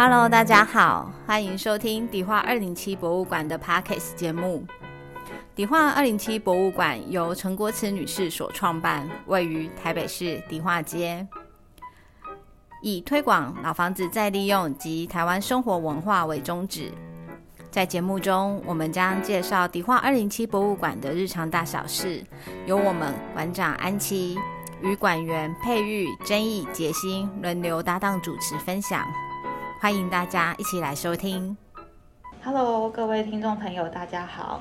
[0.00, 4.64] Hello，大家好，欢迎收听迪化二零七博物馆的 Parkes 节目。
[5.56, 11.26] 迪化二零七博物馆由陈国慈女士所创办，位于台北市迪化街，
[12.80, 16.92] 以推广老房子再利用及台湾生活文化为宗旨。
[17.68, 22.24] 在节目中，我们将介绍迪化二零七博物馆的日常大小事，
[22.66, 24.38] 由我们馆长安琪
[24.80, 29.04] 与馆员佩玉、真义、杰心轮流搭档主持分享。
[29.80, 31.56] 欢迎大家一起来收听。
[32.42, 34.60] Hello，各位听众朋友，大家好，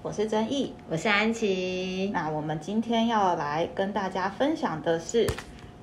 [0.00, 0.72] 我是曾毅。
[0.88, 2.12] 我是安琪。
[2.14, 5.26] 那我们今天要来跟大家分享的是《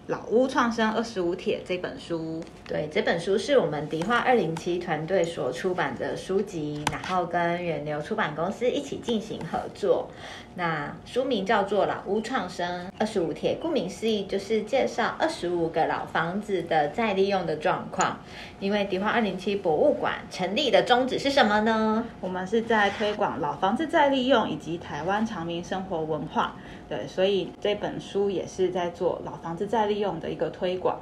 [0.07, 2.41] 老屋创生二十五帖》这本书。
[2.65, 10.09] 对，这本书是我们迪化二零七团队所出版的书籍，然后跟远流出版公司一起进行合作。
[10.55, 18.19] 那书名叫做《老屋创生二十五帖》，顾名思义就是介绍二十五个老房子的再利用的状况。
[18.59, 22.05] 因为迪化二零七博物馆成立的宗旨是什么呢？
[22.19, 26.55] 我们是在推广老房子再利用以及台湾长民生活文化。
[26.89, 30.99] 对，所以这本书也是在做老房子再利用的一个推广。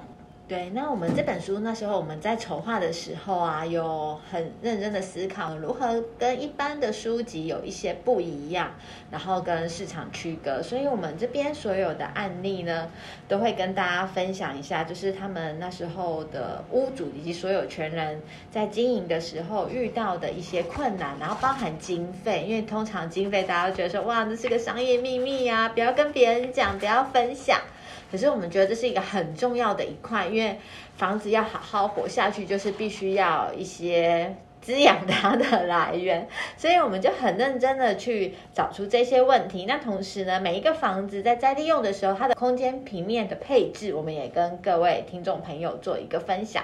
[0.50, 8.72] 对，那我们这本书那时候我们在筹划的时候啊，有很认真的思考如何跟一般的书籍有一些不一样，
[9.12, 10.64] 然后跟市场区隔。
[10.64, 12.90] 所以我们这边所有的案例呢，
[13.28, 27.62] 都会跟大家分享一下，就是他们那时候的屋主以及所有权人在经营的时候遇到的一些困难，然后包含经费，因为通常经费大家都觉得说，哇，这是个商业秘密啊，不要跟别人讲，不要分享。
[28.12, 30.60] 可是我们觉得这是一个很重要的一块，因为
[30.96, 39.66] 房子要好好活下去，就是必须要一些滋养它的来源，所以我们就很认真的去找出这些问题。
[39.66, 46.64] 那同时呢，每一个房子在再利用的时候，它的空间平面的配置，我们也跟各位听众朋友做一个分享。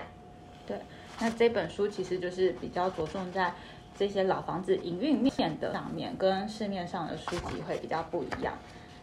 [0.67, 0.77] 对，
[1.19, 3.53] 那这本书其实就是比较着重在
[3.97, 8.53] 这些老房子营运面的上面，跟市面上的书籍会比较不一样。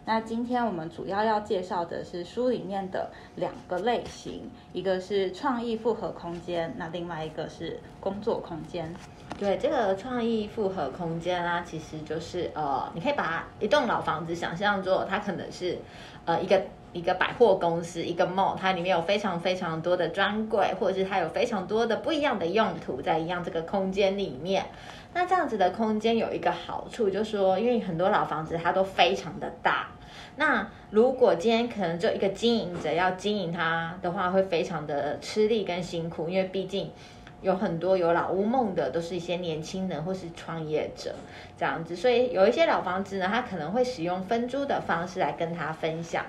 [0.04, 8.92] 那今天我们主要要介绍的是书里面的两个类型，一个是创意复合空间，那另外一个是工作空间。
[9.38, 15.78] 对这个创意复合空间啊，其实就是呃，你可以把一栋老房子想象作它可能是
[16.24, 16.60] 呃一个
[16.92, 24.66] 一个百货公司，一个 mall，它里面有非常非常多的专柜，或者是它有非常多的不一样的用途在一样这个空间里面。
[25.14, 29.88] 那这样子的空间有一个好处，就是说，因为很多老房子它都非常的大，
[30.36, 36.90] 那如果今天可能就一个经营者要经营它的话，会非常的吃力跟辛苦，因为毕竟
[37.42, 41.14] 有很多有老屋梦的都是一些年轻人或是创业者
[41.58, 46.24] 这样子，所以有一些老房子呢，它可能会使用分租的方式来跟他分享。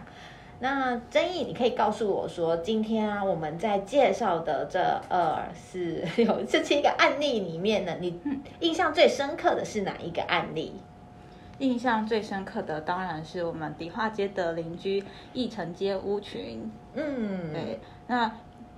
[0.59, 8.19] 那曾毅，你可以告诉我说，今天啊，我们在介绍的这二四六这七个案例里面呢，你
[8.59, 10.73] 印象最深刻的是哪一个案例？
[11.63, 15.01] 印象最深刻的当然是我们迪化街的邻居
[15.31, 16.69] 义城街屋群。
[16.93, 18.29] 嗯，对，那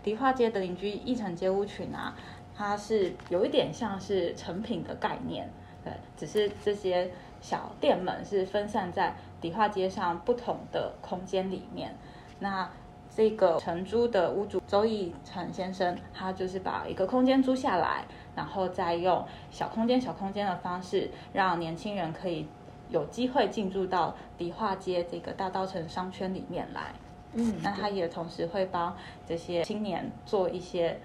[0.03, 2.15] 迪化街的邻居义城街屋群啊，
[2.55, 5.49] 它是有一点像是成品的概念，
[5.83, 11.95] 对，只是这些小店们是分散在迪化街上不同的空间里面。
[12.37, 12.69] 那
[13.09, 22.45] 这个承租的屋主周义成先生，他就是把一个空间租下来，然后再用小空间、小空间的方式，让年轻人可以
[22.89, 26.93] 有机会进驻到迪化街这个大稻城商圈里面来。
[27.33, 28.95] 嗯，那他也同时会帮
[29.27, 30.97] 这些青年做一些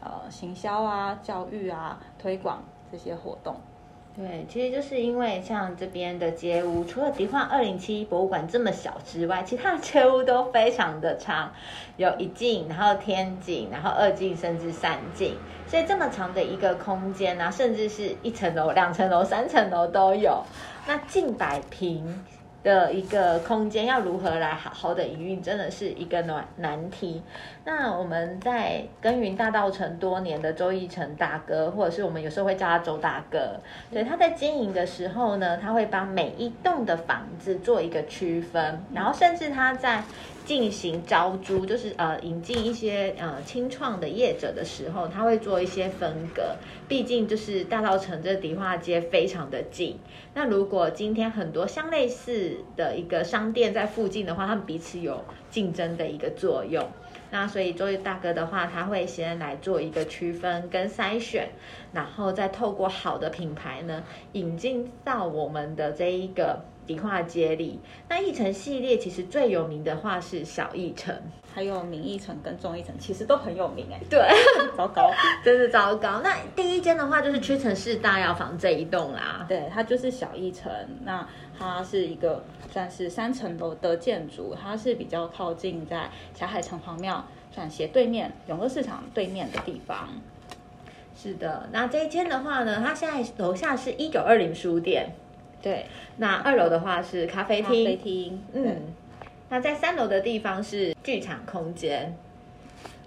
[0.00, 3.54] 呃行销啊、教育啊、推广这些活动。
[4.16, 11.52] 对，其实就是因为像这边的街屋，除了迪化二零七博物馆这么小之外，其他的街屋都非常的长，
[11.96, 20.44] 有一进，然后天井，然后二进，甚至三进，所以这么长的一个空间啊、甚至是一层楼、两层楼、三层楼都有，
[20.86, 22.24] 那近百平。
[22.64, 27.22] 的一个空间要如何来好好的营运，真的是一个难难题。
[27.62, 33.60] 那我们在耕耘大道城多年的周义成大哥，或者是我们有时候会叫他周大哥，
[33.92, 40.02] 对他在经营的时候呢，他会帮每一栋的房子做一个区分，然后甚至他在
[40.44, 46.56] 进行招租，就是呃引进一些呃清创的业者的时候，他会做一些分隔。
[46.86, 49.98] 毕竟就是大稻城这迪化街非常的近，
[50.34, 56.86] 那如果今天很多相类似的一个商店在附近的话，他们彼此有竞争的一个作用。
[57.30, 61.48] 那所以周瑜大哥的话，他会先来做一个区分跟筛选，
[61.92, 67.78] 然后再透过好的品牌呢，引进到我们的这一个迪化街里。
[68.08, 71.14] 那一城系列其实最有名的话是小一城，
[71.54, 74.00] 还有明一城跟中一城，其实都很有名哎。
[74.08, 74.20] 对，
[74.76, 75.10] 糟糕，
[75.44, 76.20] 真是糟糕。
[76.22, 79.44] 那第一间的话就是屈臣氏大药房这一栋啦。
[79.48, 80.70] 对，它就是小一城。
[81.04, 81.26] 那
[81.58, 90.08] 它是一个算是三层楼的建筑，它是比较靠近在霞海城隍庙转斜对面永乐市场对面的地方。
[91.16, 95.14] 是的，那这一间的话呢，它现在楼下是一九二零书店，
[95.64, 95.86] 对，
[96.18, 98.82] 那二楼的话是咖啡咖啡厅，嗯，
[99.48, 102.14] 那在三楼的地方是剧场空间，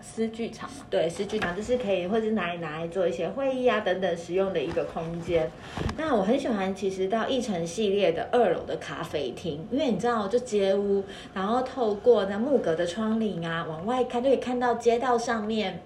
[0.01, 0.77] 私剧场嘛。
[0.89, 5.51] 对，私剧场，就是可以或是拿来拿来做一些会议啊等等使用的一个空间。
[5.97, 11.03] 那我很喜欢，其实到一城系列的二楼的咖啡厅，因为你知道，就街屋，
[11.35, 15.79] 然后透过那木格的窗棂啊，往外看就可以看到街道上面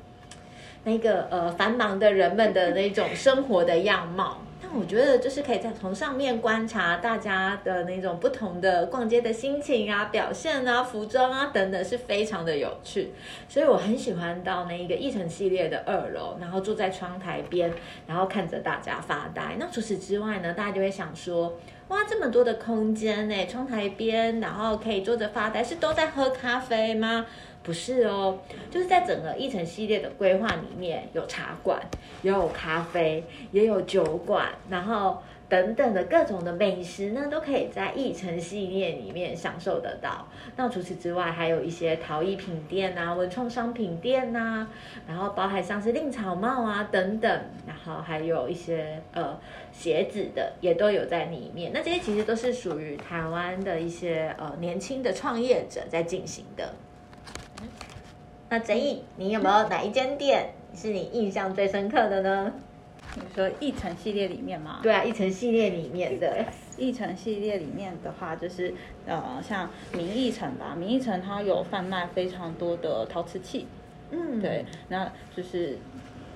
[0.86, 4.38] 那个呃繁忙的人们的那种生活的样貌。
[4.74, 13.12] 我觉得就是可以在从上面观察大家的那种不同的逛街的心情啊、表现啊、服装啊等等，是非常的有趣。
[13.50, 17.72] 所以我很喜欢到那一个一城系列的二楼，然后坐在窗台边，
[18.08, 19.58] 然后看着大家发呆。
[19.60, 21.60] 那除此之外呢，大家就会想说，
[21.90, 27.26] 哇，这么多的空间呢，窗台边，然后可以坐着发呆，是都在喝咖啡吗？
[27.64, 31.80] 不是哦，就是在整个一城系列的规划里面，有茶馆，
[32.24, 40.28] 也有咖啡，也有酒馆，然后等等的各种的美食呢，都可以在一城系列里面享受得到。
[40.56, 44.68] 那除此之外，还有一些陶艺品店啊、文创商品店呐、
[45.08, 47.30] 然后包含像是令草帽啊等等，
[47.68, 49.40] 然后还有一些呃
[49.72, 51.72] 鞋子的也都有在里面。
[51.72, 56.74] 那这些其实都是属于台湾的一些呃年轻的创业者在进行的。
[58.52, 62.52] 那陈毅，你有没有哪一间店是你印象最深刻的呢？
[63.16, 64.82] 你说一层系列里面吗？
[64.84, 66.44] 对啊，一层系列里面的，
[66.76, 68.74] 一层系列里面的话，就是
[69.08, 73.68] 呃，像明义城吧，明义城它有贩卖非常多的陶瓷器，
[74.10, 75.78] 嗯，对，那就是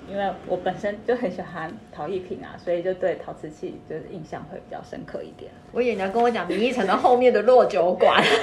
[0.09, 5.51] 因为我本身就很喜欢陶艺品啊，所以就对陶瓷器就是印象会比较深刻一点。
[5.73, 8.23] 我以为你要跟我讲明一城的后面的落酒馆。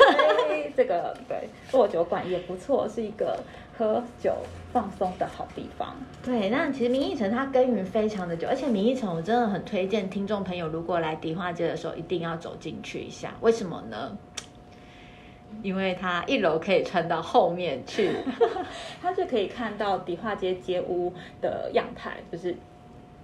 [0.77, 3.39] 这个对落酒馆也不错，是一个
[3.77, 4.35] 喝酒
[4.73, 5.97] 放松的好地方。
[6.25, 13.35] 对，那其实明义城它耕耘非常的久，而且明义城我真的很推荐听众朋友，如果来迪化街的时候，一定要走进去一下。
[13.41, 14.17] 为什么呢？
[15.63, 18.11] 因为它一楼可以穿到后面去，
[19.03, 22.57] 它就可以看到迪化街街屋的样态，就是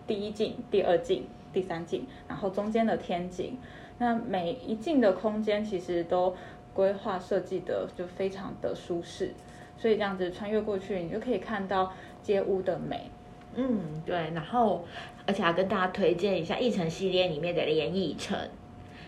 [0.07, 3.57] 第一进、第二进、第三进，然后中间的天井。
[3.97, 6.37] 那每一进的空间其实都
[6.79, 9.35] 规划设计的就非常的舒适，
[9.77, 11.93] 所以这样子穿越过去，你就可以看到
[12.23, 13.11] 街屋的美。
[13.57, 14.85] 嗯，对，然后
[15.27, 18.39] 而且要跟大家推荐一下一城系列里面的连逸城，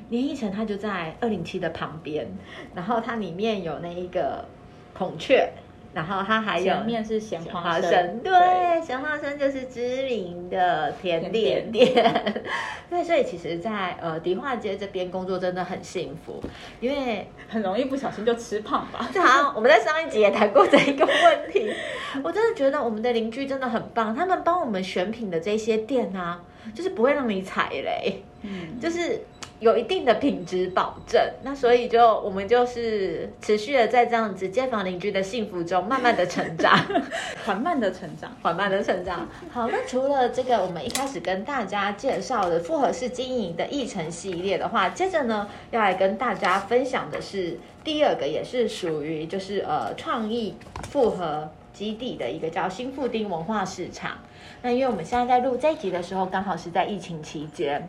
[0.09, 2.27] 连逸城它就在二零七的旁边，
[2.75, 4.45] 然后它里面有那一个
[4.93, 5.53] 孔雀。
[5.93, 12.43] 然后它还有前面是咸花生，对，咸花生就是知名的甜点店。
[12.89, 16.43] 对，所以其实，在呃迪化街这边工作真的很幸福，
[16.81, 19.09] 因为很容易不小心就吃胖吧。
[19.13, 21.73] 对啊，我们在上一集也谈过这一个问题。
[22.23, 26.41] 我真的觉得我们的邻居真的很棒，他们帮我们选品的这些店啊，
[26.75, 29.25] 就是不会让你踩雷，嗯，就是。
[29.61, 36.75] 有一定的品质保证，那所以就我们就是持续的在这样子街坊邻居的幸福中，慢慢的成长，
[37.45, 39.29] 缓慢的成长，缓慢的成长。
[39.53, 50.55] 好，那除了这个，我们一开始跟大家介绍的复合式经营的议程系列的话，接着呢要来跟大家分享的是第二个，也是属于就是呃创意
[50.89, 54.19] 复合基地的一个叫新富丁文化市场。
[54.63, 57.89] 那因为我们现在在录这一集的时候，刚好是在疫情期间，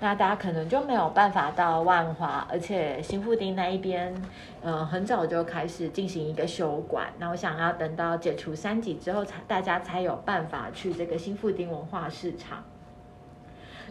[0.00, 4.14] 那大家可能就没有办法到万华，而且新富町那一边，
[4.62, 7.08] 嗯，很早就开始进行一个修管。
[7.18, 12.62] 那我想要等到解除三级之后，才大家才有办法去这个新富町文化市场。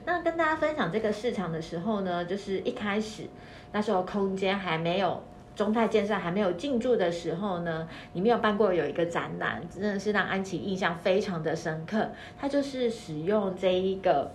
[0.05, 3.23] 那跟大家分享这个市场的时候呢，就是一开始
[3.71, 5.23] 那时候空间还没有。
[5.59, 12.11] 中泰建设还没有进驻的时候呢，里面有办过有一个展览，真的是让安琪印象非常的深刻。
[12.39, 14.31] 它就是使用这一个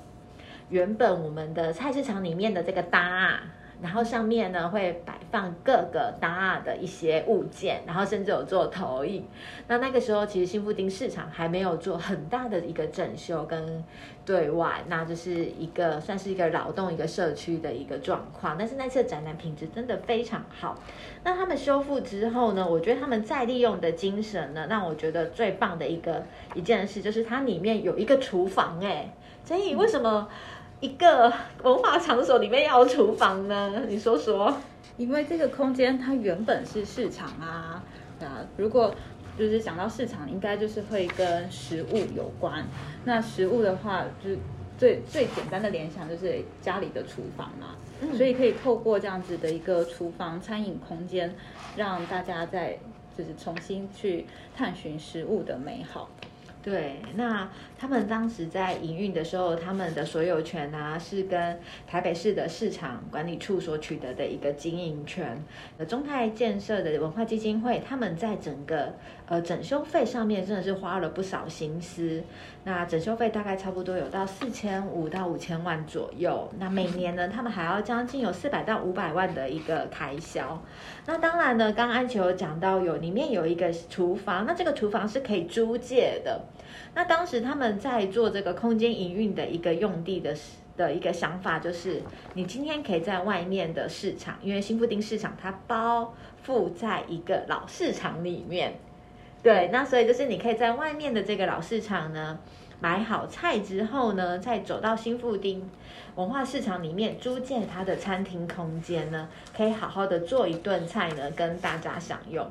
[0.68, 3.40] 原本我们的菜市场里面的这个搭。
[3.84, 9.26] 然后上面呢会摆放各个搭的一些物件，然后甚至有做投影。
[9.68, 13.84] 那那个时候其实新富町市场还没有做很大的一个整修跟
[14.24, 18.56] 对外，那就是一个算是一个劳动一个社区的一个状况。
[18.58, 20.78] 但是那次的展览品质真的非常好。
[21.22, 26.24] 那他们修复之后呢，我觉得他们再利用的精神呢，让我觉得最棒的一个
[26.54, 29.12] 一件事就是它里面有一个厨房哎，
[29.44, 30.26] 所以为什么？
[30.84, 33.84] 一个文化场所里面要有厨房呢？
[33.88, 34.54] 你说说。
[34.96, 37.82] 因为这个空间它原本是市场啊，
[38.20, 38.94] 啊，如果
[39.36, 42.64] 就是讲到市场，应该就是会跟食物有关。
[43.04, 44.38] 那食物的话，就是
[44.78, 47.74] 最最简单的联想就是家里的厨房嘛，
[48.16, 51.34] 所以可以透过这样子的一个厨房餐饮空间，
[51.76, 52.78] 让大家在
[53.18, 54.26] 就是重新去
[54.56, 56.08] 探寻食物的美好。
[56.64, 65.44] 对，那他们当时在营运的时候，他们的所有权啊是跟台北市的市场管理处所取得的一个经营权。
[65.76, 68.94] 呃，中泰建设的文化基金会，他们在整个
[69.26, 72.22] 呃整修费上面真的是花了不少心思。
[72.64, 76.50] 那整修费大概差不多有到四千五到五千万左右。
[76.58, 80.62] 那每年呢，他们还要将近有四百到五百万的一个开销。
[81.06, 86.42] 那当然呢，刚刚安琪有讲到有里面有一个厨房，那这个厨房是可以租借的。
[86.94, 90.34] 那当时他们在做这个空间营运的一个用地的
[90.76, 92.02] 的一个想法，就是
[92.34, 96.14] 你今天可以在外面的市场，因为新富町市场它包
[96.46, 98.74] 覆在一个老市场里面，
[99.44, 102.38] 对，那所以就是你可以在外面的这个老市场呢
[102.80, 105.70] 买好菜之后呢，再走到新富町
[106.14, 112.50] 文化市场里面租借它的餐厅空间呢，可以好好的做一顿菜呢，跟大家享用。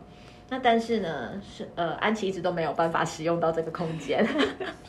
[0.53, 4.23] 那但是呢，是呃，安琪一直都没有办法使用到这个空间，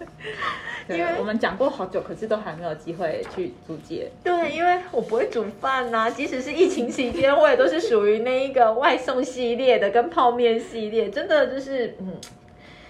[0.91, 4.11] 因为我们讲过好久，可是都还没有机会去租借。
[4.23, 12.13] 对，因为我不会煮饭呐，即使是疫情期间，我也都是属于那一个外送系列的，跟泡面系列，真的就是嗯，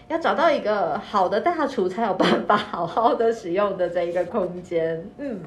[0.09, 5.41] 要找到一个好的大厨才有办法好好的使用的这一个空间，嗯。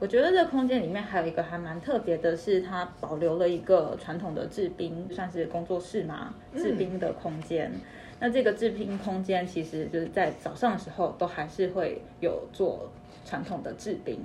[0.00, 7.70] 我觉得这个空间里面还有一个还蛮特别的，是它保留了一个传统的制冰，算是工作室嘛，制冰的空间。
[8.18, 12.90] 那这个制冰空间其实就是在早上的时候都还是会有做
[13.26, 14.18] 传统的制冰。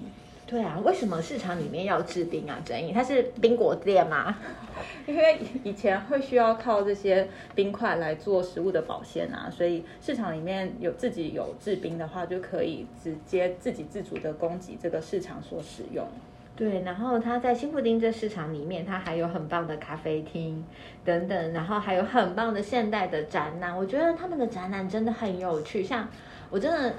[0.47, 2.55] 对啊，为什么市场里面要制冰啊？
[2.63, 4.37] 争议，它是冰果店吗？
[5.07, 16.07] 因为以前会需要靠这些冰块来做食物的保鲜啊，所以市场里面有自己有制冰的话，就可以直接自给自足的供给这个市场所使用。
[16.55, 20.63] 对，然后它在新布丁这市场里面，它还有很棒的咖啡厅
[21.03, 23.75] 等等，然后还有很棒的现代的展览。
[23.75, 26.07] 我觉得他们的展览真的很有趣，像
[26.51, 26.93] 我真的。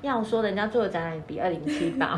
[0.00, 2.16] 要说人家做的展览比二零七八，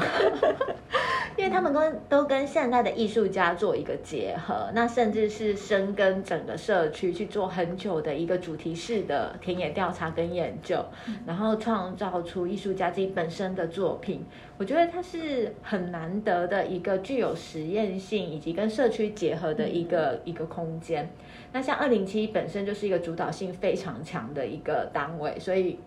[1.36, 10.84] 因为他们跟都跟现代的艺术家做一个结合，那甚至是深耕整个社区去做很久的一个主题式的田野调查跟研究，
[11.26, 14.26] 然后创造出艺术家自己本身的作品。
[14.58, 21.08] 我觉得它是很难得的一个具有实验性以及跟社区结合的一个一个空间。
[21.52, 25.78] 那像二零七本身就是一个主导性非常强的一个单位，所以。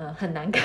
[0.00, 0.62] 嗯，很难跟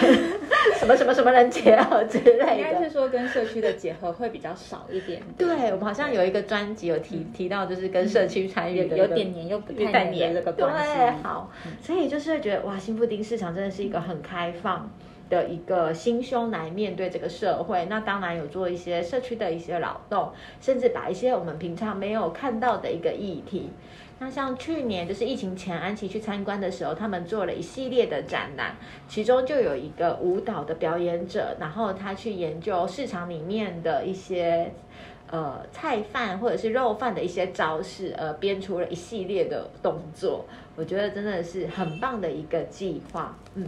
[0.77, 5.23] 什么什么什么人结合之类的，应该是说跟社区的结合会比较少一点。
[5.35, 10.93] 对，我们好像有一个专辑有提提到，就是跟社区参与的有点黏又不太黏这个关系。
[10.95, 11.49] 对，好，
[11.81, 14.87] 所以就是觉得哇，新布丁市场真的是一个很开放
[15.29, 17.85] 的一个心胸来面对这个社会。
[17.89, 23.69] 那当然有做一些社区的一些劳动，甚至把一些我们平常没有看到的一个议题。
[24.19, 28.77] 那像去年就是疫情前，安琪去参观的时候，他们做了一系列的展览，
[29.07, 34.71] 其中就有一个舞蹈的表演者，然后他去研究市场里面的一些
[35.29, 40.45] 呃菜饭或者是肉饭的一些招式，呃，编出了一系列的动作。
[40.77, 43.35] 我觉得真的是很棒的一个计划。
[43.55, 43.67] 嗯，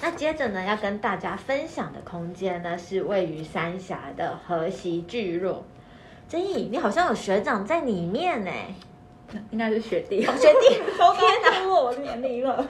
[0.00, 5.64] 那接着呢，要跟大家分享的空间呢，是位于三峡的河西聚落。
[6.28, 8.50] 曾毅，你好像有学长在里面呢。
[9.50, 12.68] 应该是学弟，学弟，天哪，我年龄了。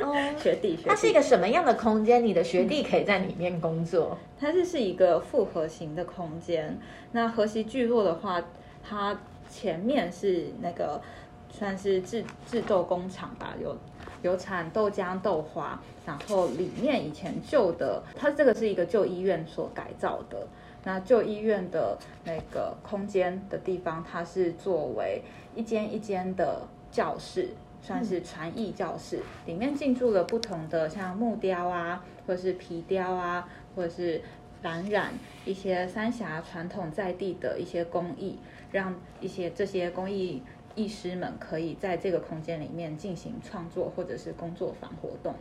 [0.00, 2.24] 哦，学弟， 它 是一个什么样的空间？
[2.24, 4.16] 你的学弟可以在里面工作？
[4.38, 6.78] 它这是一个复合型的空间。
[7.10, 8.40] 那河西聚落的话，
[8.88, 9.18] 它
[9.50, 11.02] 前面是那个
[11.50, 13.76] 算是制制豆工厂吧，有
[14.24, 15.80] 有产豆浆、豆花。
[16.06, 20.46] 然后里面以前旧的，它这个是一个旧医院所改造的。
[20.82, 25.22] 那旧医院的那个空间的地方，它是作为
[25.54, 27.48] 一间一间的教室，
[27.80, 34.20] 算是传艺教室，里面进驻了不同的像木雕啊，或者是皮雕啊，或者是
[34.62, 35.14] 蓝染
[35.46, 38.38] 一些三峡传统在地的一些工艺，
[38.70, 40.42] 让一些这些工艺
[40.74, 45.34] 艺师们可以在这个空间里面进行创作或者是工作坊活动。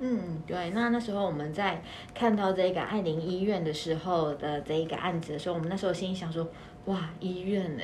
[0.00, 1.80] 嗯，对，那那时候我们在
[2.12, 6.46] 看到这个爱玲医院的时候的这一个案子的时候，我们那时候心里想说，
[6.86, 7.82] 哇，医院呢，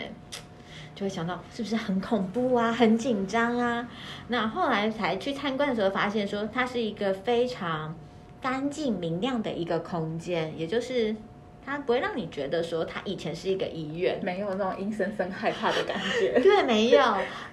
[0.94, 3.88] 就会想到是不是很恐怖啊，很紧张啊？
[4.26, 7.94] 那后来才去参观的时候，发现说它是一个非常
[8.40, 11.14] 干净明亮的一个空间，也就是
[11.70, 16.38] 它不会让你觉得说它以前是一个医院，没有那种阴森森害怕的感觉。
[16.42, 17.00] 对，没有。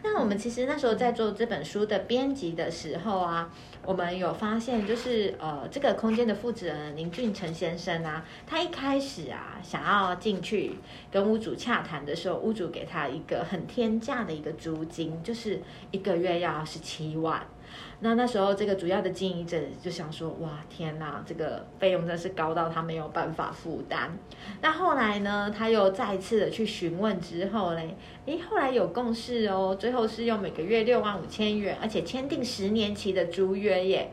[0.04, 3.52] 那我们其实那时候在做这本书的编辑的时候啊，
[3.86, 10.78] 我们有发现，就是呃，这个空间的负责人林俊成先生啊，他一开始啊想要进去
[11.12, 17.46] 跟屋主洽谈的时候，屋主给他一个很天价的一个租金，就是一个月要十七万。
[18.00, 24.16] 那那时候，这个主要的经营者就想说：“哇，天哪，这个费用真是高到他没有办法负担。”
[24.62, 27.98] 那后来呢，他又再一次的去询问之后嘞，
[28.28, 34.12] 诶，后来有共识哦，最后是用每个月六万五千元，而且签订十年期的租约耶。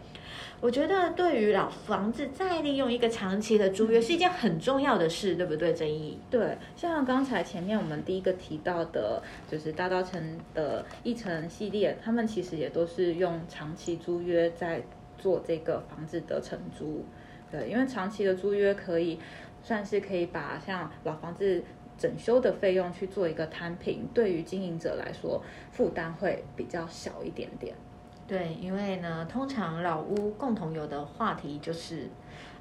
[0.65, 5.75] 我觉得对于老房子再利用一个长期的租约是一件很重要的事，对不对？
[5.75, 6.19] 郑毅？
[6.31, 14.83] 对，像刚才前面我们第一个提到的，就是大稻城的一层系列，他们其实也都是用长期租约在
[15.19, 17.05] 做这个房子的承租。
[17.53, 19.19] 对，因为长期的租约可以
[19.63, 21.63] 算是可以把像老房子
[21.99, 25.43] 整修的费用去做一个摊平，对于经营者来说
[25.73, 27.75] 负担会比较小一点点。
[28.27, 32.09] 对，因为呢，通常老屋共同有的话题就是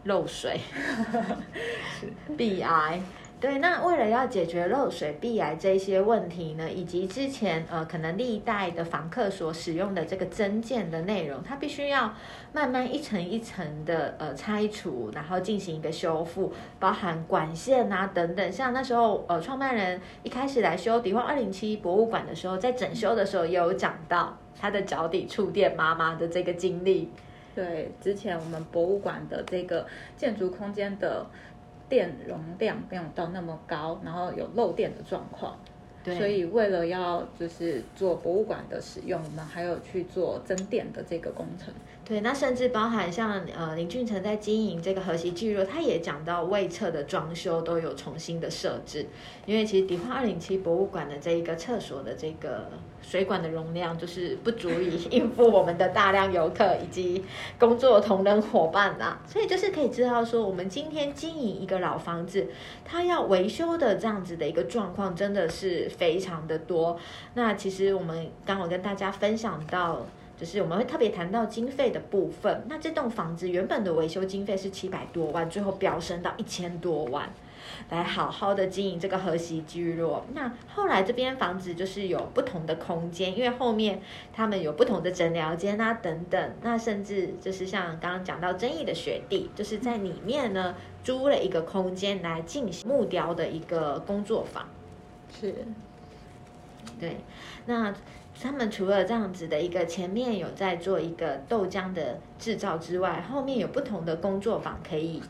[0.04, 0.60] 漏水、
[2.38, 3.02] 鼻 癌。
[3.44, 12.14] 对，那为了要解决漏水、壁癌这些问题呢，以及之前呃可能历代的房客所使用的这个增建的内容，它必须要
[12.54, 18.50] 慢慢一层一层的呃拆除，然后进行一个修复，包含管线啊等等。
[18.50, 24.38] 像那时候呃创办人一开始来修迪化二零七博物馆的时候，在整修的时候也有讲到。
[24.58, 27.10] 他的脚底触电妈妈的这个经历，
[27.54, 29.86] 对，之前我们博物馆的这个
[30.16, 31.26] 建筑空间的
[31.90, 35.58] 电容量没有到那么高，然后有漏电的状况，
[36.04, 41.74] 对，所以为了要就是做博物馆的使用，我们还有去做增电的这个工程。
[42.06, 49.06] 对，那甚至包含像呃林俊成在经营这个河西聚落，他也讲到外侧的装修都有重新的设置，
[49.46, 52.68] 因为其实迪化二零七博物馆的这一个厕所的这个
[53.04, 57.24] 水管的容量就是不足以 应付我们的大量游客以及
[57.60, 62.48] 工作同仁伙伴呐，所以就是可以知道说，我们今天经营一个老房子，
[62.84, 66.98] 它要维修的这样子的一个状况真的是非常的多。
[67.36, 70.06] 那其实我们刚好跟大家分享到。
[70.36, 72.66] 就是我们会特别谈到经费的部分。
[72.68, 77.32] 那这栋房子原本的维修经费是七百多万，最后飙升到一千多万，
[77.90, 80.26] 来好好的经营这个和谐聚落。
[80.34, 86.54] 那后来这边房子就是有不同的空间，因为后面他们有不同的诊疗间啊等等。
[86.62, 94.68] 那甚至就是像刚刚讲到争议的学弟，就是在里面呢租了一个空间来进行木雕的一个工作坊。
[95.40, 95.54] 是，
[97.00, 97.18] 对，
[97.66, 97.94] 那。
[98.42, 105.22] 他们除了这样子的一个前面有在做一个豆浆的制造之外，后面有不同的工作坊可以，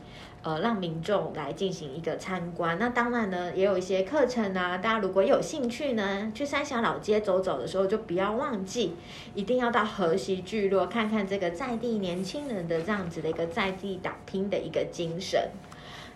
[0.44, 2.78] 呃，让民众来进行一个参观。
[2.78, 8.94] 那当然呢，也有一些课程啊，大家如果有兴趣呢，去三峡老街走走的时候，就不要忘记，
[9.34, 15.40] 一定要到河西聚落看看这个在地年轻人的这样子的一个在地打拼的一个精神。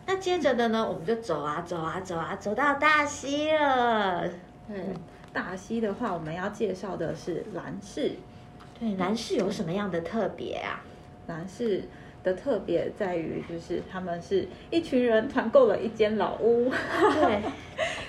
[0.07, 4.29] 那接着的呢，我们就走啊走啊走啊，走到大溪了。
[4.69, 4.95] 嗯。
[5.31, 8.13] 大溪的话，我们要介绍的是兰氏。
[8.81, 10.81] 对，兰氏有什么样的特别啊？
[11.27, 11.85] 兰氏
[12.35, 16.71] 特别在于，就是他们是一群人团购了一间老屋。
[16.71, 17.43] 对，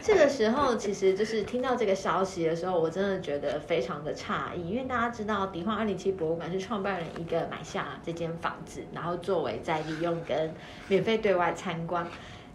[0.02, 10.54] 这个时候其实就是听到这个消息的时候，我真的觉得非常的诧异，因为大家知道迪化二零七博物馆是创办人一个买下这间房子，然后作为再利用跟
[10.88, 12.08] 免费对外参观。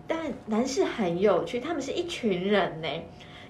[0.07, 2.88] 但男士很有趣，他们是一群人呢。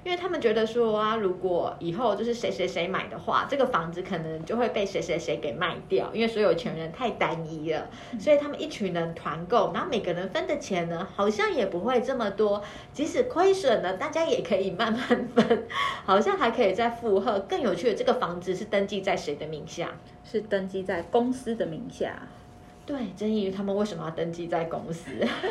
[0.05, 7.89] 因为他们觉得说啊，如果以后就是谁谁谁买的话，这个房子可能就会被谁谁谁给卖掉，因为所有权人太单一了，
[8.19, 12.63] 所以他们一群人团购，然后每个人分的钱呢，好像也不会这么多，
[12.93, 15.67] 即使亏损了，大家也可以慢慢分，
[16.05, 17.41] 好像还可以再负荷。
[17.49, 19.91] 更有趣的，这个房子是登记在谁的名下？
[20.23, 22.29] 是登记在公司的名下。
[22.87, 25.11] 对，争议于他们为什么要登记在公司？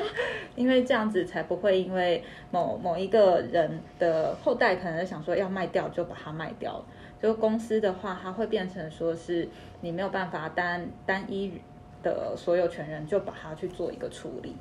[0.55, 6.83] 因为这样子才不会因为某某一个人的后代可能想说要卖掉就把它卖掉。
[7.19, 9.47] 就公司的话，它会变成说是
[9.81, 11.53] 你没有办法单单一
[12.03, 14.55] 的所有权人就把它去做一个处理。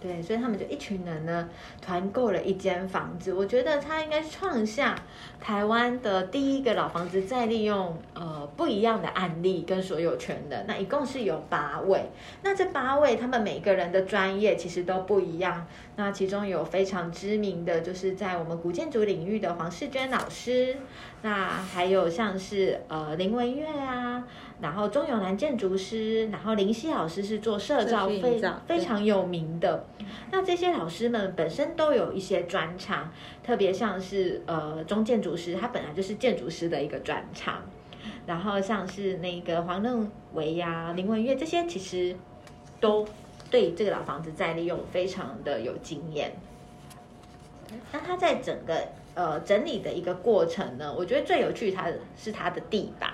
[0.00, 1.48] 对，所以他们就一群人呢，
[1.80, 3.34] 团购了一间房子。
[3.34, 4.94] 我觉得他应该创下
[5.40, 10.64] 台湾的第一个老房子再利用呃不一样的案例跟所有权的。
[10.68, 12.10] 那一共是有八位，
[12.42, 15.66] 那这八位他们每个人的专业其实都不一样。
[15.98, 20.76] 那其中有非常知名的就是在我们古建筑领域的黄世娟老师，
[21.22, 24.22] 那还有像是呃林文月啊，
[24.60, 29.84] 然后钟永南建筑师，然后林夕老师是做社造非非常有名的。
[30.30, 37.60] 那这些老师们本身都有一些专长，特别像是呃钟建筑师，他本来就是建筑师的一个专长。
[38.24, 42.14] 然后像是那个黄任维呀、林文月这些，其实
[42.78, 43.04] 都
[43.50, 46.32] 对这个老房子再利用非常的有经验。
[47.92, 53.12] 那他在整个呃整理的一个过程呢，我觉得最有趣它是它的地板，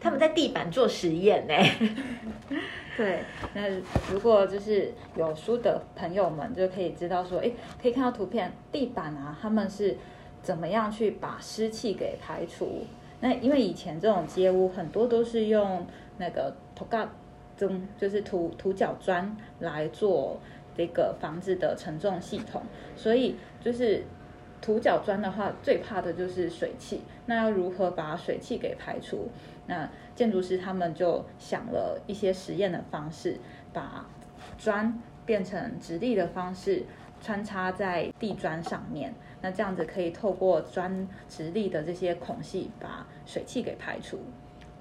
[0.00, 1.54] 他们在地板做实验呢。
[2.96, 3.22] 对，
[3.54, 3.68] 那
[4.10, 9.96] 如果就是有书的朋友们就可以知道说，哎，可以看到图片，地板啊，他们是
[10.42, 12.84] 怎么样去把湿气给排除？
[13.20, 15.86] 那因为以前这种街屋很多都是用
[16.18, 17.06] 那个土盖
[17.56, 20.38] 中，就是土土角砖来做
[20.76, 22.62] 这个房子的承重系统，
[22.96, 24.04] 所以就是
[24.60, 27.02] 土角砖的话，最怕的就是水汽。
[27.26, 29.28] 那要如何把水汽给排除？
[29.66, 33.38] 那建筑师他们就想了一些实验的方式，
[33.72, 34.06] 把
[34.58, 36.84] 砖变成直立的方式
[37.20, 39.14] 穿插在地砖上面。
[39.40, 44.18] 那这样子可以透过砖直立的这些孔隙，把水汽给排除。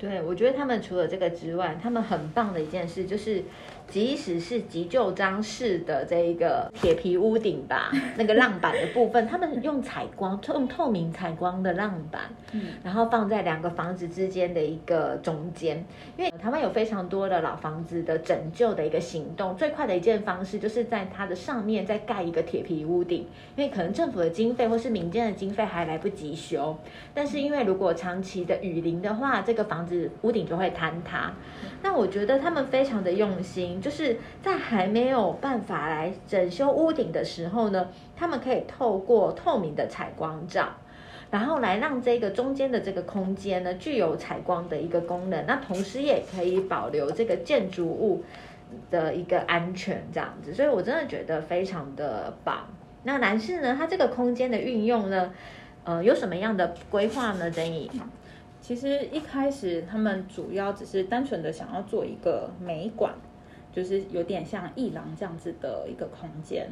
[0.02, 3.44] 对，我觉得他们除了这个之外，他们很棒的一件事就是，
[3.92, 12.22] 即使是急救章式的这一个铁皮屋顶吧， 那个浪板的部分，他们用采光，用透明采光的浪板，
[12.54, 23.28] 嗯，然后放在两个房子之间的一个中间，因为台湾有非常多的老房子的拯救的一个行动，最快的一件方式就是在它的上面再盖一个铁皮屋顶，
[23.58, 26.78] 因为可能政府的经费或是民间的经费还来不及修，
[27.14, 31.34] 但是因为如果长期的雨淋的话，这个房子屋顶就会坍塌。
[31.84, 40.70] 那我觉得他们非常的用心，就是在还没有办法来整修屋顶的时候呢，他们可以透过透明的采光罩。
[41.32, 48.22] 然后来让这个中间的这个空间呢，具有采光的一个功能，那同时也可以保留这个建筑物
[48.90, 52.68] 的一个安全，这样子，所以我真的觉得非常的棒。
[53.04, 55.34] 那男士呢，他这个空间的运用呢，
[55.86, 57.50] 呃，有什么样的规划呢？
[57.50, 57.90] 曾毅？
[58.60, 63.14] 其实一开始他们主要只是单纯的想要做一个美馆，
[63.72, 66.70] 就是有点像艺廊这样子的一个空间。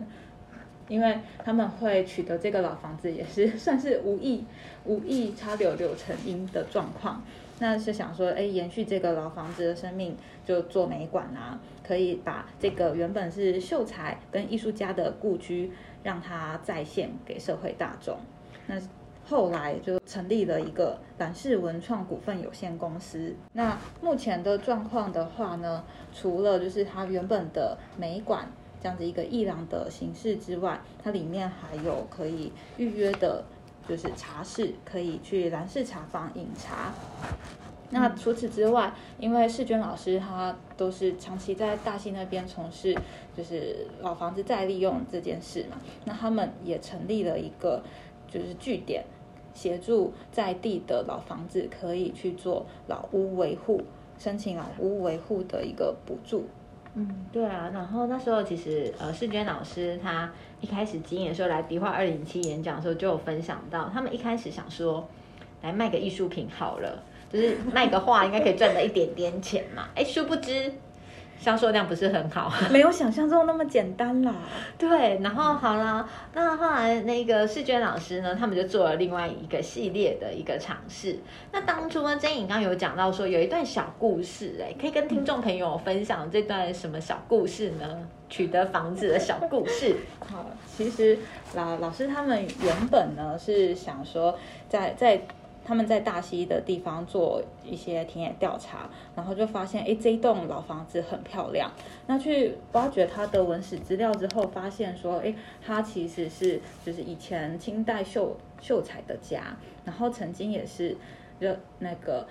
[0.87, 4.43] 因为他们会取得这个老房子，也是算是无意
[4.85, 7.23] 无意插柳柳成荫的状况。
[7.59, 18.17] 那是想说，哎，延续这个老房子的生命，就做美馆啊，可以把这个原本是秀才跟艺术家的故居，让它再现给社会大众。
[18.65, 18.81] 那
[19.29, 23.35] 后来就成立了一个蓝氏文创股份有限公司。
[23.53, 28.47] 那目前的状况的话呢，除了就是它原本的美馆。
[28.81, 33.43] 这样子一个艺廊的形式之外，它里面还有可以预约的，
[33.85, 36.93] 就是茶室，可以去蓝氏茶坊饮茶。
[37.89, 42.97] 那除此之外，因为世娟老师她都是长期在大溪那边从事
[43.35, 47.83] 就是老房子再利用这件事嘛，那他们也成立了一个
[48.29, 49.03] 就是据点，
[49.53, 53.81] 协助在地的老房子可以去做老屋维护，
[54.17, 56.47] 申请老屋维护的一个补助。
[56.95, 65.07] 嗯，对啊，然后那时候其实呃，世娟老师他一开始经营的时候来迪化二零七演讲的时候就有分享到，他们一开始想说
[65.61, 70.73] 来卖个艺术品好了，就是卖个画应该可以赚到一点点钱嘛，哎，殊不知
[71.39, 74.35] 销售量不是很好， 没有想象中那么简单啦。
[74.77, 81.17] 对，然后好了，那后来那个世娟老师呢，他们就做了另外一个系列的一个尝试。
[81.53, 88.07] 那当初呢，曾颖刚有讲到说有一段小故事，哎，可以跟听众朋友分享这段什么小故事呢？
[88.29, 89.95] 取得房子的小故事。
[90.19, 91.17] 好，其实
[91.55, 95.21] 老老师他们原本呢是想说在在。
[95.69, 101.71] 他们在大溪的地方做一些田野调查，然后就发现，哎，这一栋老房子很漂亮。
[102.07, 105.31] 那去挖掘它的文史资料之后，发现说，哎，
[105.63, 109.55] 它其实是就是以前清代秀秀才的家，
[109.85, 110.97] 然后曾经也是
[111.39, 112.25] 就那个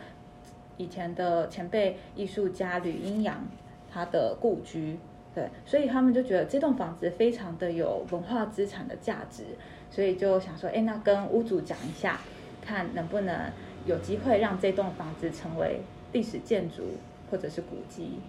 [0.77, 3.47] 以前的前辈艺术家吕阴阳
[3.89, 4.99] 他的故居。
[5.33, 9.45] 对，所以他们就觉得这栋房子非常的有文化资产的价值，
[9.93, 12.19] 所以就想说，哎，那跟屋主讲一下。
[12.69, 13.51] 看能不能
[13.87, 15.81] 有机会让这栋房子成为
[16.13, 16.83] 历史建筑
[17.31, 18.21] 或者是古迹，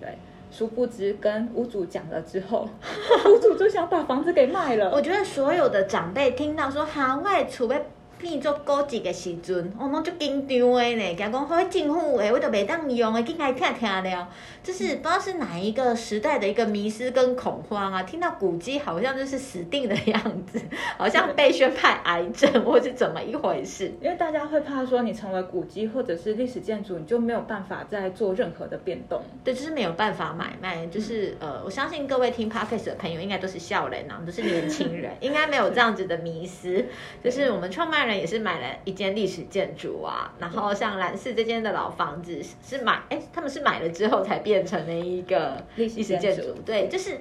[0.00, 0.16] 对。
[0.50, 2.66] 殊不知跟屋主讲了之后，
[3.26, 4.90] 屋主就想把房子给卖了。
[4.92, 7.84] 我觉得所有的长辈听到说行外储备
[8.18, 11.14] 变做高级的时阵，我拢足紧张的呢。
[11.14, 14.28] 讲讲好政府的，我都袂当用的，紧来听听了。
[14.62, 20.60] 就是不知道是哪一个时代的一个迷失跟恐慌啊，听到古迹好像就是死定的样子，
[20.98, 23.92] 好像被宣判癌症或是怎么一回事。
[24.02, 29.22] 因为大家会怕说你成为古迹或者是历史建筑，你就没有办法再做任何的变动。
[29.44, 30.86] 对，就是没有办法买卖。
[30.88, 36.86] 就是呃，我相信各位听 podcast 的朋友应该都是笑人啊，都是年轻人， 应该没有这样子的迷失。
[37.22, 46.54] 就是我们创办人也是买了一间历史建筑啊，然后像蓝氏这间的老房子是买，哎，他们是买了之后才变成了一个历史建筑。
[46.64, 47.20] 对，就是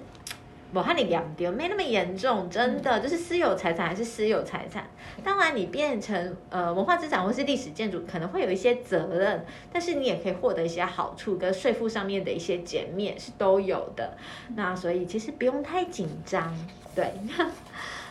[0.73, 4.89] 我和你两丢，没那么严重，真的就是私有财产还是私有财产。
[5.23, 14.17] 当然，你变成呃文化资产或是历史建筑，可能会有一些责任，但是你也可以获得一些好处，跟税负上面的一些减免是都有的。
[14.56, 16.54] 那所以其实不用太紧张，
[16.93, 17.12] 对。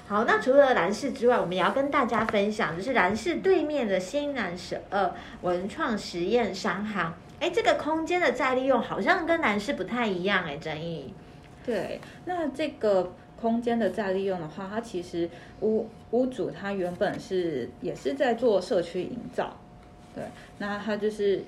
[0.08, 7.12] 好，那除了蓝氏之外，我们也要跟大家分享，就是蓝氏对面的新南十二文创实验商行。
[7.40, 11.12] 哎，这个空间的再利用好像跟蓝氏不太一样，哎，郑毅。
[11.64, 15.28] 对，那这个空间的再利用的话，它其实
[15.60, 19.56] 屋屋主他原本是也是在做社区营造，
[20.14, 20.22] 对，
[20.58, 21.42] 那他就是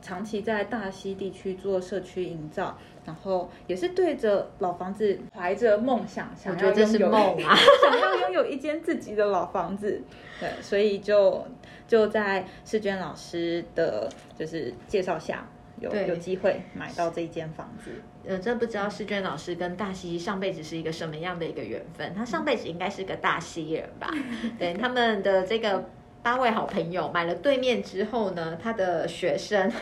[0.00, 2.78] 长期在大溪地区做社区营造。
[3.04, 10.02] 然后也是对着老房子怀着梦想，想要拥有梦啊， 想要拥有一间自己的老房子。
[10.38, 11.46] 对，所以就
[11.88, 14.08] 就在世娟老师的
[14.38, 15.46] 就是介绍下，
[15.80, 17.90] 有有机会买到这一间房子。
[18.26, 22.14] 呃，真不知道世娟老师跟大西上辈子是一个什么样的一个缘分。
[22.14, 24.10] 他上辈子应该是个大西人吧？
[24.58, 25.88] 对，他们的这个
[26.22, 29.72] 八位好朋友买了对面之后呢，他的学生。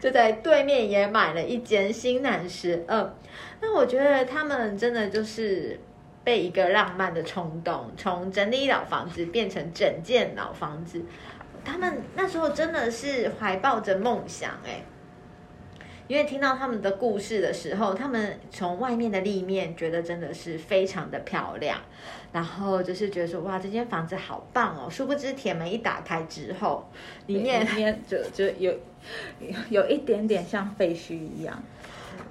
[0.00, 3.14] 就在对面也买了一间新南十二，
[3.60, 5.78] 那我觉得他们真的就是
[6.24, 11.02] 被一个浪漫的冲动，从整理老房子变成整件老房子。
[11.64, 14.82] 他们那时候真的是怀抱着梦想，哎。
[16.06, 21.78] 因为听到他们的故事的时候，他们从外面的立面觉得真的是非常的漂亮，
[22.32, 24.88] 然后就是觉得说哇，这间房子好棒哦。
[24.88, 26.90] 殊不知铁门一打开之后，
[27.26, 28.74] 里面里面就就有
[29.70, 31.62] 有一点点像废墟一样。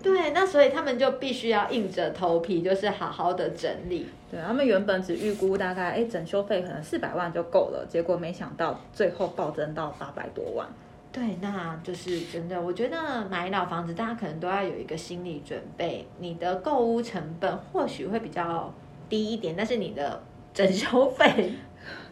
[0.04, 4.08] 对，那所以他们就必须要硬着头皮，就是好好的整理。
[4.30, 10.68] 对他们原本只预估大概哎整修费可能四百万就够了，结果没想到最后暴增到八百多万。
[11.12, 12.62] 对，那就是真的。
[12.62, 18.72] 我觉得买老房子，大家可能都要有一个心理准备，你的购物成本或许会比较
[19.10, 20.22] 低一点，但是你的
[20.54, 21.54] 整修费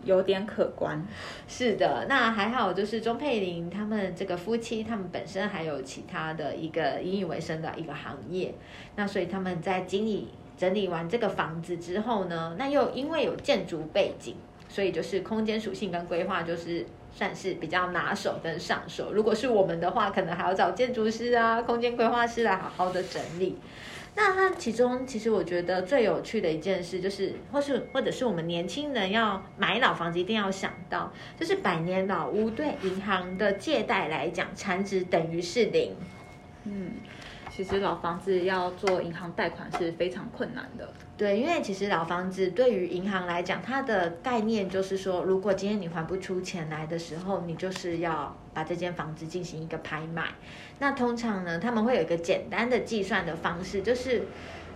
[0.03, 1.05] 有点可观。
[1.47, 8.53] 是的，那还好，就是钟佩玲他们这个夫妻，他们本身还有其他的一个引以为生的一个行业，
[8.95, 14.35] 那所以他们在经理整理完这个房子之后呢，那又因为有建筑背景，
[14.69, 16.85] 所以就是空间属性跟规划就是。
[17.17, 19.13] 算是比较拿手跟上手。
[19.13, 23.57] 如果是我们的话，可能还要找建筑师啊、空间规划师来好好的整理。
[24.15, 35.95] 那它其中，其实我觉得最有趣的一件事，就是或是或者是我们年轻人要买老房子，一定要想到，就是百年老屋对银行的借贷来讲，产值等于是零。
[36.63, 36.93] 嗯。
[37.51, 40.91] 其实老房子要做银行贷款是非常困难的。
[41.15, 50.31] 对，因为其实老房子对于银行来讲，它的概念就是说，如果今天你还不出钱来的时候，你就是要把这间房子进行一个拍卖。
[50.79, 54.23] 那通常呢，他们会有一个简单的计算的方式，就是。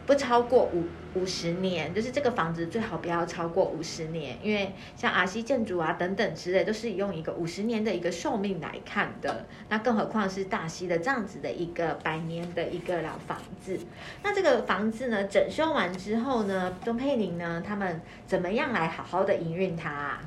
[0.06, 9.46] 不超过五五十年，就是这个房子最好不要超过五十年，因为像阿西建筑啊等等之类，都是用一个五十年的一个寿命来看的。
[9.70, 13.80] 那更何况是大溪的这样子的一个百年的一个老房子。
[14.24, 20.18] 那这个房子呢，整修完之后呢，钟佩玲呢，他们怎么样来好好的营运它？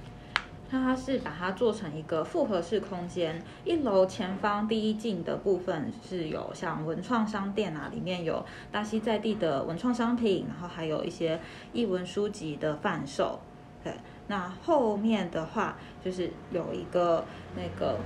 [0.75, 11.39] 那它是把它做成一个复合式空间，一楼前方第一进的部分是有像文创商店啊，里面有大溪在地的文创商品，然后还有一些
[11.75, 13.39] 译文书籍的贩售。
[13.85, 13.93] 对，
[14.29, 17.23] 那后面的话就是有一个
[17.55, 17.99] 那个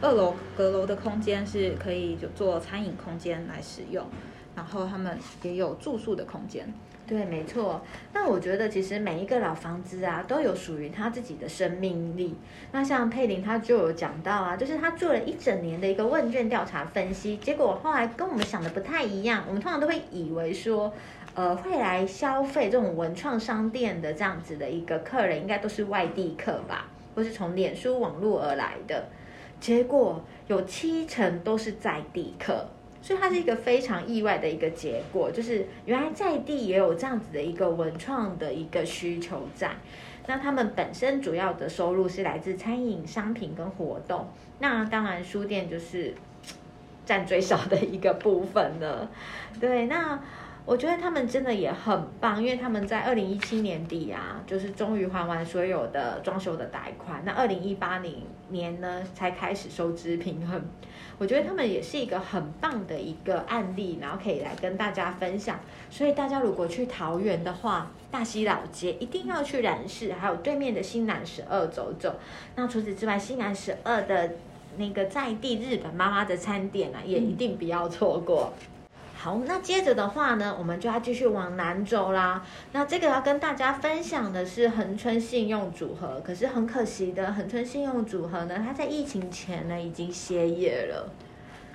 [0.00, 4.06] 二楼阁楼的空间是可以就做餐饮空间来使用，
[4.54, 6.72] 然后他们也有住宿的空间。
[7.08, 7.80] 对，没错。
[8.12, 12.36] 那我觉得其实每一个老房子啊，都有属于他自己的生命力。
[12.70, 19.42] 那像佩林他就有讲到啊，就是他做了一整年的一个问卷调查分析，结果后来跟我们想的不太一样。
[19.48, 20.92] 我们通常都会以为说，
[21.34, 29.08] 呃，会来消费这种文创商店的这样子的一个客人，应该都是外地客吧，或是从脸书网络而来的。
[29.58, 32.68] 结果有七成都是在地客。
[33.00, 39.70] 所以它是一个非常意外的一个结果，就是原来在地也有这样子的一个文创的一个需求在。
[40.26, 44.28] 那他们本身主要的收入是来自餐饮、商品跟活动。
[44.58, 46.14] 那当然，书店就是
[47.06, 49.10] 占最少的一个部分了。
[49.60, 50.20] 对，那。
[50.68, 57.22] 我觉得他们真的也很棒，因为他们在二零一七年底啊，就是终于还完所有的装修的贷款。
[57.24, 58.16] 那二零一八年
[58.50, 60.62] 年呢，才开始收支平衡。
[61.16, 65.58] 我觉得他们也是一个很棒的一个案例，然后可以来跟大家分享。
[65.88, 72.14] 所以大家如果去桃园的话，大溪老街一定要去染市，还有对面的新南十二走走。
[72.56, 74.32] 那除此之外，新南十二的
[74.76, 78.52] 那个在地日本妈妈的餐点啊，也一定不要错过。
[79.20, 82.46] 好，那接着的话呢，我们就要继续往南走啦。
[82.70, 91.12] 那这个要跟大家分享的是恒春信用组合，可是很可惜的，恒春信用组合呢，它在疫情前呢已经歇业了。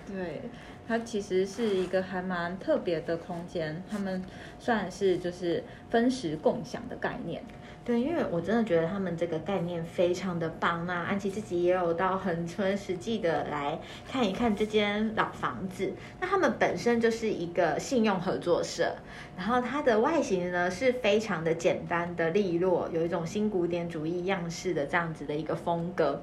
[0.07, 0.43] 对，
[0.87, 4.23] 它其实是一个还蛮特别的空间，他们
[4.57, 7.43] 算是就是分时共享的概念。
[7.85, 10.85] 对，因为我真的觉得他们这个概念非常的棒。
[10.85, 13.77] 那安琪自己也有到恒春实际的来
[14.09, 15.91] 看一看这间老房子。
[16.21, 18.95] 那他们本身就是一个信用合作社，
[19.35, 26.21] 然后它的外形呢是非常的简单的利落，有一种新古典主义样式的这样子的一个风格。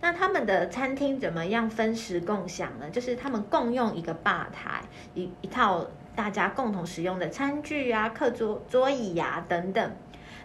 [0.00, 2.88] 那他们的餐厅怎么样分食共享呢？
[2.88, 4.80] 就是他们共用一个吧台，
[5.14, 9.90] 一一套大家共同使用的餐具啊、课桌、桌椅呀等等。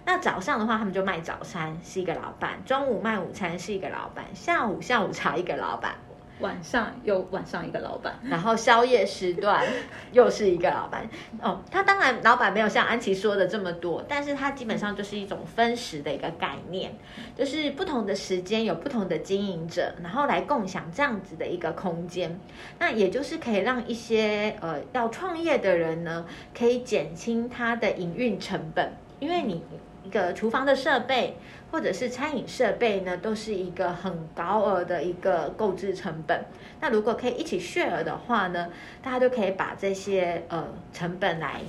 [0.08, 5.94] 那早上的话，他们就卖早餐，是一个老板；中午卖午餐，是一个老板；下午下午茶，一个老板；
[6.42, 8.14] 晚上又晚上一个老板。
[8.24, 9.66] 然后宵夜时段
[10.14, 11.10] 又是一个老板。
[11.42, 16.94] 哦，他当然老板没有像安琪说的这么多，但是他基本上就是一种分时的一个概念，
[17.36, 22.40] 就是不同的时间有不同的经营者，然后来共享这样子的一个空间。
[22.78, 29.64] 那也就是可以让一些呃要创业的人呢，可以减轻他的营运成本，因为你。
[30.06, 31.38] 一个厨房的设备，
[31.72, 36.46] 或者是餐饮设备呢，都是一个很高额的一个购置成本。
[36.80, 38.70] 那如果可以一起 share 的话呢，
[39.02, 41.62] 大家就可以把这些呃成本来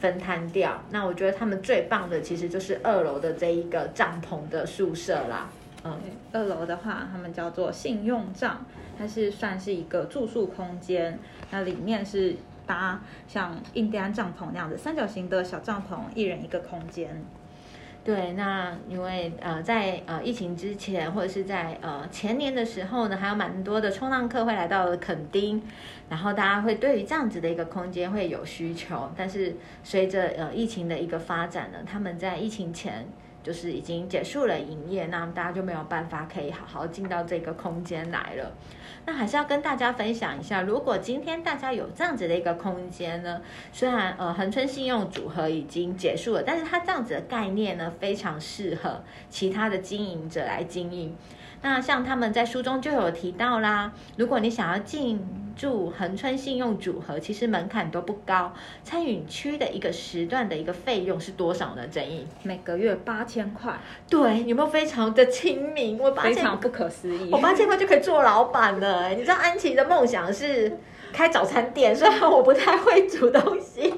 [0.00, 0.82] 分摊掉。
[0.90, 5.48] 那我觉得他们最棒的其实就是二楼的这一个帐篷的宿舍啦。
[5.84, 5.96] 嗯，
[6.32, 8.64] 二楼的话，他们叫做信用帐，
[8.98, 11.18] 它是算是一个住宿空间。
[11.50, 12.34] 那里面是
[12.66, 17.24] 搭像印第安帐篷那样子三角形的小帐篷，一人一个空间。
[18.08, 25.62] 对，那因为呃，在呃疫情之前，或者是在呃前年的时候呢，还有蛮多的冲浪客会来到垦丁，
[26.08, 33.06] 然后大家会对于这样子的一个空间会有需求，但是随着呃疫情的一个发展呢，他们在疫情前。
[33.42, 38.52] 就是已经结束了营业，那大家就没有办法可以好好进到这个空间来了。
[39.06, 43.40] 那还是要跟大家分享一下，如果今天大家有这样子的一个空间呢，
[43.72, 51.16] 虽然呃恒春信用组合已经结束了，但是它这样子的概念呢，非常适合其他的经营者来经营。
[51.62, 58.52] 那像他们在书中就有提到啦，如果你想要进驻恒春信用组合，其实门槛都不高。
[58.84, 61.84] 餐饮区的一个时段的一个费用是多少呢？
[61.88, 63.76] 正义每个月八千块。
[64.08, 65.98] 对，有没有非常的亲民？
[65.98, 69.08] 我非常不可思议，我八千块就可以做老板了。
[69.10, 70.78] 你知道安琪的梦想是
[71.12, 73.92] 开早餐店，虽然我不太会煮东西。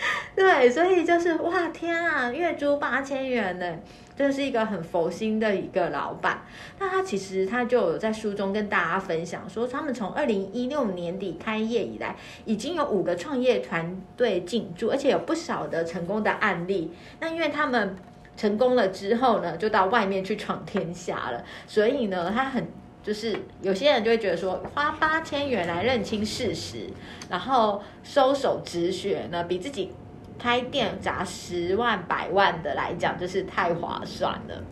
[0.36, 3.78] 对，所以就是哇天啊，月租八千元呢。
[4.16, 6.42] 这是一个很佛心的一个老板，
[6.80, 16.92] 那他其实他就有在书中跟大家分享说，他们从二零一六年底开业以来，已经有五个创业团队进驻，而且有不少的成功的案例。
[17.20, 17.94] 那因为他们
[18.36, 22.66] 成功了之后呢，就到外面去闯天下了，所以呢，他很
[23.02, 26.90] 就是有些人就会觉得说，花八千元来认清事实，
[27.30, 29.92] 然后收手止血呢，比自己。
[30.40, 34.62] 开店砸十万百万的来讲，就是太划算了。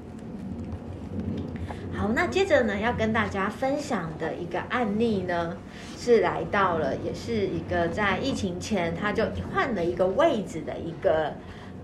[1.92, 5.56] 好，那接着呢，要跟大家分享的一个案例呢，
[5.98, 11.34] 是来到了，也是一个在疫情前他就换了一个位置的一个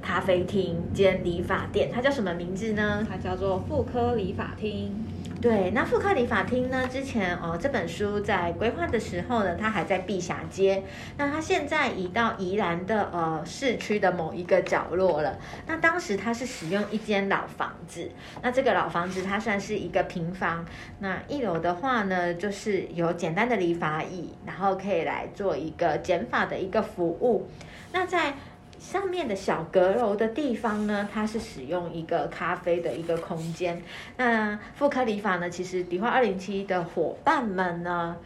[0.00, 3.04] 咖啡厅兼理发店，它叫什么名字呢？
[3.10, 4.94] 它叫做妇科理发厅。
[5.42, 6.86] 对，那富克理法厅呢？
[6.86, 10.84] 之前哦，这本书在规划的时候呢，它还在碧霞街。
[11.16, 15.36] 那它现在移到宜兰的呃市区的某一个角落了。
[15.66, 18.08] 那当时它是使用一间老房子，
[18.40, 20.64] 那这个老房子它算是一个平房。
[21.00, 27.48] 那一楼的话呢，就是有简单的理发椅，然后可以来做一个减法的一个服务。
[27.90, 28.34] 那在
[28.82, 33.80] 上面的小阁楼的地方呢，它是使用一个咖啡的一个空间。
[34.16, 38.16] 那富科理法呢，其实迪化二零七的伙伴们呢，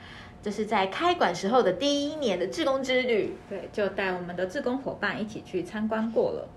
[0.43, 6.49] 就是在开馆时候的第一年的志工之旅，对，就带我们的志工伙伴一起去参观过了。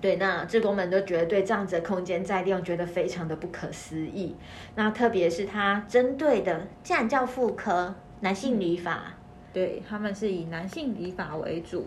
[0.00, 4.34] 对，那志工们都觉得对这样子的空间再利用，觉得非常的不可思议。
[4.74, 9.14] 那特别是它针对的，既然叫妇科男性理发，
[9.52, 11.86] 对他们是以男性理法为主，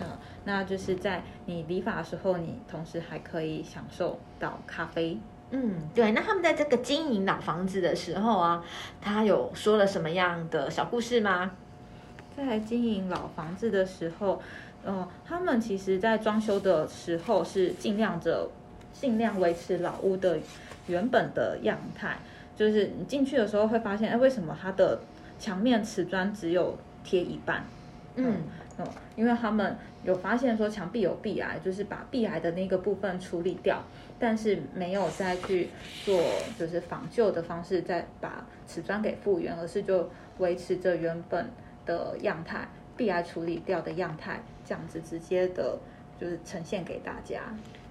[0.00, 0.06] 嗯，
[0.44, 5.18] 那就是在你理发的时候，你同时还可以享受到咖啡。
[5.50, 6.12] 嗯，对。
[6.12, 8.64] 那他们在这个经营老房子的时候啊，
[9.00, 11.50] 他有说了什么样的小故事吗？
[12.36, 14.40] 在经营老房子的时候。
[14.86, 18.50] 嗯，他们其实，在装修的时候是尽量着
[18.92, 20.38] 尽量维持老屋的
[20.88, 22.18] 原本的样态。
[22.54, 25.00] 就是你进去的时候会发现，哎，为什么它的
[25.38, 27.64] 墙面瓷砖只有贴一半？
[28.16, 28.36] 嗯
[28.78, 28.86] 嗯，
[29.16, 33.82] 因为他们有发现说墙壁有壁癌，就是把壁癌的那个部分处理掉，
[34.18, 35.68] 但是没有再去
[36.04, 36.20] 做
[36.58, 41.50] 就是仿旧的方式再把瓷砖给复原，而是就维持着原本
[41.86, 42.68] 的样态。
[42.96, 45.76] 壁癌处理掉的样态，这样子直接的，
[46.20, 47.40] 就是呈现给大家。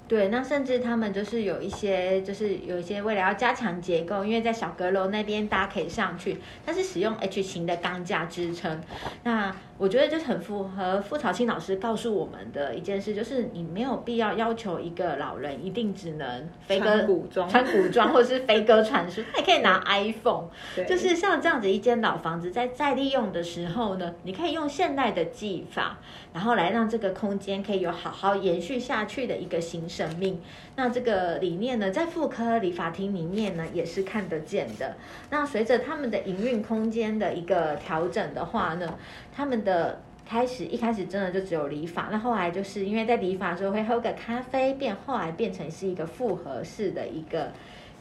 [0.07, 8.81] 对，那甚至他们就是有一些，就是有一些为了要加强结构，因为在小阁楼那边大家可以上去，它是使用 H 型的钢架支撑。
[9.23, 20.47] 那我觉得就是很符合傅朝清老师告诉我们的一件事，就是你没有必要要求一个老人一定只能飞鸽古装，穿古装或者是飞鸽传书，他也可以拿 iPhone。
[20.87, 25.99] 就是像这样子一间老房子，在再利用的时候呢，你可以用现代的技法，
[26.33, 29.83] 然后来让这个空间可以有好好延续下去的一个新。
[29.93, 30.41] 生命，
[30.77, 34.95] 那这个理念呢，在妇科理发厅里面呢，也是看得见的。
[35.29, 38.97] 那随着他们的营运空间的一个调整的话呢，
[39.35, 47.51] 他们的开始一开始真的就只有理发，那后来就是因为在理发的时候会喝个咖啡，变后来变成是一个复合式的一个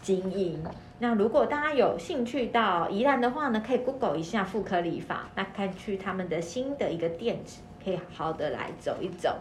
[0.03, 0.63] 经营。
[0.99, 9.39] 那如果大家有兴趣到宜兰的话呢，可以 Google 一下妇科理发，那看去他们的新的一个店址，可以好好的来走一走。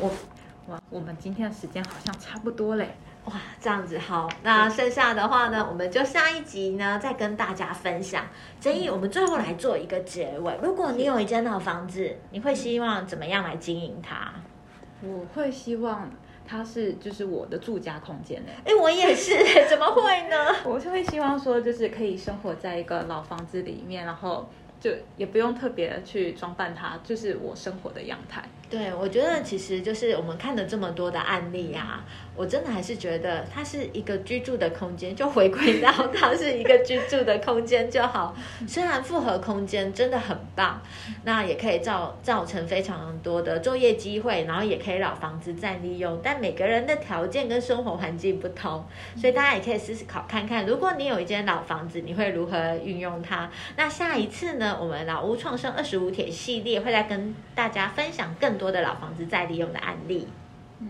[0.00, 0.10] 我。
[0.88, 2.90] 我们今天的时间好像差不多嘞，
[3.26, 8.24] 哇，这样子好，那剩下的话呢，我们就下一集呢再跟大家分享。
[8.58, 10.58] 建议我们最后来做一个结尾。
[10.62, 14.32] 如果你有一间老房子，你会希望怎么样来经营它？
[15.02, 16.10] 我会希望
[16.46, 18.52] 它是就是我的住家空间呢。
[18.64, 19.36] 哎，我也是，
[19.68, 20.36] 怎么会呢？
[20.64, 24.48] 我是会希望说，就是可以生活在一个老房子里面，然后
[24.80, 28.42] 就也不用特别去装扮它，就是我生活的样态。
[28.70, 32.04] 对，我觉得其实就是我们看了这么多的案例啊，
[32.36, 38.32] 我真的还是觉得它是一个居住的空间，就回归到 它是一个居住的空间就好。
[38.68, 40.80] 虽然复合空间真的很棒，
[41.24, 46.20] 那也可以造造成非常多的就业机会，然后也可以老房子再利用。
[46.22, 53.50] 但每个人的条件跟生活环境不同，所以大家也可以试试考看看，如果你有一间老房子，你会如何运用它？
[53.74, 58.59] 那下一次呢，我们老屋创生二十五帖系列会再跟大家分享更。
[58.60, 60.28] 多的老房子再利用的案例，
[60.80, 60.88] 嗯，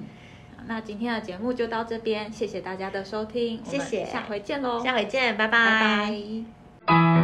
[0.66, 7.19] 那今天的节目就到这边，谢谢大家的收听，谢谢，下回见喽，下回见，拜拜。